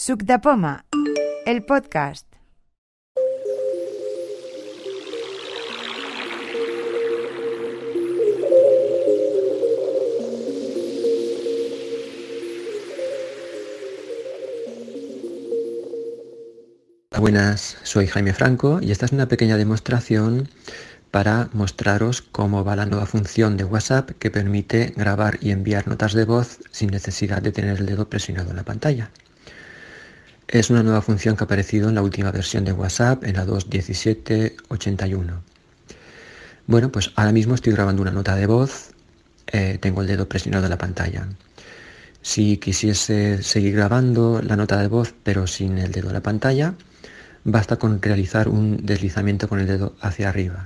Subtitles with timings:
[0.00, 0.84] Suc de Poma,
[1.44, 2.24] el podcast.
[17.18, 20.48] Buenas, soy Jaime Franco y esta es una pequeña demostración
[21.10, 26.12] para mostraros cómo va la nueva función de WhatsApp que permite grabar y enviar notas
[26.12, 29.10] de voz sin necesidad de tener el dedo presionado en la pantalla.
[30.48, 33.44] Es una nueva función que ha aparecido en la última versión de WhatsApp, en la
[33.44, 35.40] 2.17.81.
[36.66, 38.92] Bueno, pues ahora mismo estoy grabando una nota de voz,
[39.46, 41.28] eh, tengo el dedo presionado en la pantalla.
[42.22, 46.72] Si quisiese seguir grabando la nota de voz pero sin el dedo en la pantalla,
[47.44, 50.64] basta con realizar un deslizamiento con el dedo hacia arriba.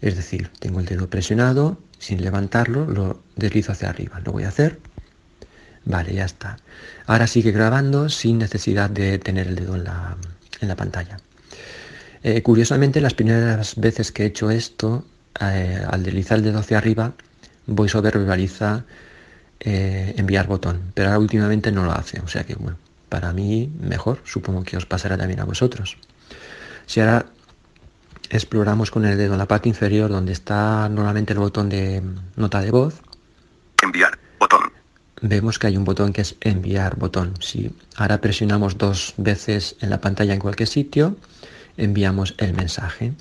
[0.00, 4.20] Es decir, tengo el dedo presionado, sin levantarlo, lo deslizo hacia arriba.
[4.24, 4.78] Lo voy a hacer.
[5.86, 6.58] Vale, ya está.
[7.06, 11.18] Ahora sigue grabando sin necesidad de tener el dedo en la, pantalla.
[12.24, 15.04] Eh, curiosamente, las primeras veces que he hecho esto,
[15.40, 17.14] eh, al deslizar el dedo hacia arriba,
[17.66, 18.84] VoiceOver verbaliza
[19.60, 22.76] eh, enviar botón, pero ahora últimamente no lo hace, o sea que bueno,
[23.08, 25.98] para mí mejor, supongo que os pasará también a vosotros.
[26.86, 27.26] Si ahora
[28.28, 32.02] exploramos con el dedo en la parte inferior donde está normalmente el botón de
[32.34, 33.00] nota de voz,
[35.22, 37.34] vemos que hay un botón que es enviar botón.
[37.40, 41.16] Si ahora presionamos dos veces en la pantalla en cualquier sitio,
[41.76, 43.12] enviamos el mensaje.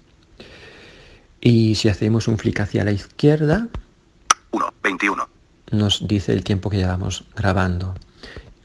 [1.41, 3.67] Y si hacemos un flick hacia la izquierda,
[4.51, 5.29] 1, 21,
[5.71, 7.95] nos dice el tiempo que llevamos grabando.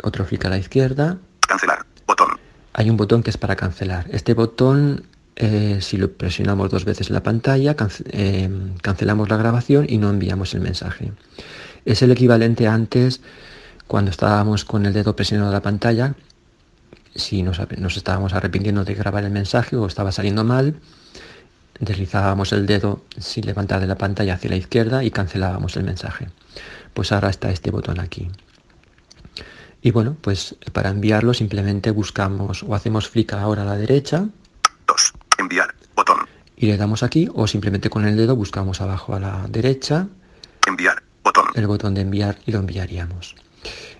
[0.02, 1.18] Otro flick a la izquierda.
[1.46, 2.28] cancelar, botón,
[2.72, 4.06] Hay un botón que es para cancelar.
[4.10, 5.04] Este botón,
[5.36, 8.48] eh, si lo presionamos dos veces en la pantalla, cance- eh,
[8.82, 11.12] cancelamos la grabación y no enviamos el mensaje.
[11.84, 13.20] Es el equivalente a antes
[13.86, 16.14] cuando estábamos con el dedo presionado en la pantalla.
[17.14, 17.58] Si nos,
[17.96, 20.76] estábamos arrepintiendo de grabar el mensaje o estaba saliendo mal,
[21.80, 26.28] deslizábamos el dedo sin levantar de la pantalla hacia la izquierda y cancelábamos el mensaje.
[26.94, 28.30] Pues ahora está este botón aquí.
[29.82, 34.26] Y bueno, pues para enviarlo simplemente buscamos o hacemos flick ahora a la derecha
[34.86, 36.18] 2, enviar botón,
[36.54, 40.06] y le damos aquí o simplemente con el dedo buscamos abajo a la derecha
[40.66, 41.02] enviar
[41.54, 43.36] el botón de enviar y lo enviaríamos.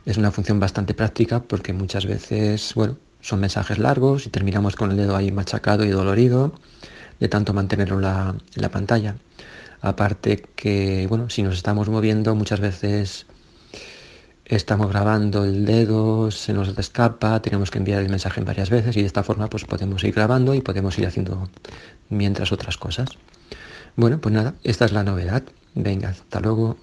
[0.06, 4.90] Es una función bastante práctica porque muchas veces, bueno, son mensajes largos y terminamos con
[4.90, 6.52] el dedo ahí machacado y dolorido
[7.18, 9.16] de tanto mantenerlo en la, en la pantalla.
[9.82, 13.26] Aparte que, bueno, si nos estamos moviendo muchas veces
[14.44, 19.00] estamos grabando el dedo, se nos escapa, tenemos que enviar el mensaje varias veces y
[19.00, 21.48] de esta forma pues podemos ir grabando y podemos ir haciendo
[22.08, 23.10] mientras otras cosas.
[23.96, 25.42] Bueno, pues nada, esta es la novedad.
[25.74, 26.78] Venga, hasta luego.